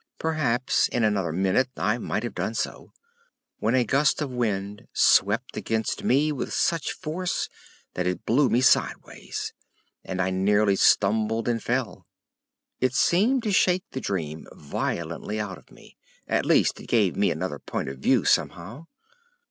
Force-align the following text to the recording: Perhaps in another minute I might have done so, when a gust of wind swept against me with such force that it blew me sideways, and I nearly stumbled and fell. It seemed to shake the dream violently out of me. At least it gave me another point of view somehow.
Perhaps 0.17 0.87
in 0.87 1.03
another 1.03 1.31
minute 1.31 1.69
I 1.77 1.99
might 1.99 2.23
have 2.23 2.33
done 2.33 2.55
so, 2.55 2.91
when 3.59 3.75
a 3.75 3.83
gust 3.83 4.19
of 4.19 4.31
wind 4.31 4.87
swept 4.93 5.55
against 5.55 6.03
me 6.03 6.31
with 6.31 6.53
such 6.53 6.93
force 6.93 7.47
that 7.93 8.07
it 8.07 8.25
blew 8.25 8.49
me 8.49 8.61
sideways, 8.61 9.53
and 10.03 10.19
I 10.19 10.31
nearly 10.31 10.75
stumbled 10.75 11.47
and 11.47 11.61
fell. 11.61 12.07
It 12.79 12.95
seemed 12.95 13.43
to 13.43 13.51
shake 13.51 13.83
the 13.91 14.01
dream 14.01 14.47
violently 14.53 15.39
out 15.39 15.59
of 15.59 15.69
me. 15.69 15.97
At 16.27 16.47
least 16.47 16.79
it 16.79 16.87
gave 16.87 17.15
me 17.15 17.29
another 17.29 17.59
point 17.59 17.87
of 17.87 17.99
view 17.99 18.25
somehow. 18.25 18.87